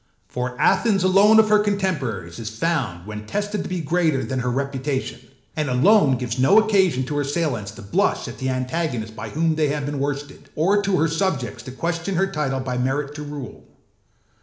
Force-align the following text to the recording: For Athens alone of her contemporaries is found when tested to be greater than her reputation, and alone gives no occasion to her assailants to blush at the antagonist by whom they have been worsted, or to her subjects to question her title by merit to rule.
For 0.27 0.59
Athens 0.59 1.03
alone 1.03 1.37
of 1.39 1.49
her 1.49 1.59
contemporaries 1.59 2.39
is 2.39 2.49
found 2.49 3.05
when 3.05 3.27
tested 3.27 3.61
to 3.61 3.69
be 3.69 3.81
greater 3.81 4.23
than 4.23 4.39
her 4.39 4.49
reputation, 4.49 5.19
and 5.55 5.69
alone 5.69 6.17
gives 6.17 6.39
no 6.39 6.57
occasion 6.57 7.03
to 7.05 7.17
her 7.17 7.21
assailants 7.21 7.69
to 7.73 7.83
blush 7.83 8.27
at 8.27 8.39
the 8.39 8.49
antagonist 8.49 9.15
by 9.15 9.29
whom 9.29 9.53
they 9.53 9.67
have 9.67 9.85
been 9.85 9.99
worsted, 9.99 10.49
or 10.55 10.81
to 10.81 10.97
her 10.97 11.07
subjects 11.07 11.61
to 11.65 11.71
question 11.71 12.15
her 12.15 12.25
title 12.25 12.61
by 12.61 12.79
merit 12.79 13.13
to 13.13 13.21
rule. 13.21 13.63